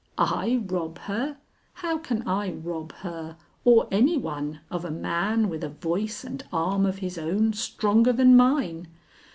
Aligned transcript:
I 0.17 0.59
rob 0.65 0.97
her! 1.01 1.37
How 1.73 1.99
can 1.99 2.27
I 2.27 2.53
rob 2.53 2.91
her 3.05 3.37
or 3.63 3.87
any 3.91 4.17
one 4.17 4.61
of 4.71 4.83
a 4.83 4.89
man 4.89 5.47
with 5.47 5.63
a 5.63 5.69
voice 5.69 6.23
and 6.23 6.43
arm 6.51 6.87
of 6.87 6.97
his 7.05 7.19
own 7.19 7.53
stronger 7.53 8.11
than 8.11 8.35
mine? 8.35 8.87